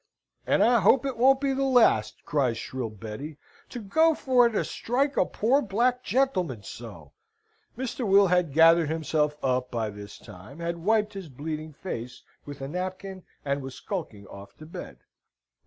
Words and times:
"And 0.47 0.63
I 0.63 0.79
hope 0.79 1.05
it 1.05 1.15
won't 1.15 1.39
be 1.39 1.53
the 1.53 1.61
last," 1.63 2.25
cries 2.25 2.57
shrill 2.57 2.89
Betty. 2.89 3.37
"To 3.69 3.79
go 3.79 4.15
for 4.15 4.49
to 4.49 4.65
strike 4.65 5.15
a 5.15 5.27
poor 5.27 5.61
black 5.61 6.01
gentleman 6.01 6.63
so!" 6.63 7.13
Mr. 7.77 8.07
Will 8.07 8.25
had 8.25 8.51
gathered 8.51 8.89
himself 8.89 9.37
up 9.43 9.69
by 9.69 9.91
this 9.91 10.17
time, 10.17 10.57
had 10.59 10.77
wiped 10.77 11.13
his 11.13 11.29
bleeding 11.29 11.71
face 11.71 12.23
with 12.47 12.61
a 12.61 12.67
napkin, 12.67 13.21
and 13.45 13.61
was 13.61 13.75
skulking 13.75 14.25
off 14.25 14.57
to 14.57 14.65
bed. 14.65 15.01